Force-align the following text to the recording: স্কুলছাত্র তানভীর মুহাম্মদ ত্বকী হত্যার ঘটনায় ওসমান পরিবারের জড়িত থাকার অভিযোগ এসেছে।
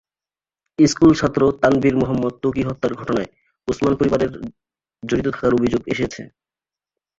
স্কুলছাত্র 0.79 1.41
তানভীর 1.61 1.95
মুহাম্মদ 2.01 2.33
ত্বকী 2.41 2.61
হত্যার 2.67 2.93
ঘটনায় 2.93 3.29
ওসমান 3.67 3.93
পরিবারের 3.99 4.31
জড়িত 5.03 5.27
থাকার 5.35 5.57
অভিযোগ 5.57 5.81
এসেছে। 5.93 6.21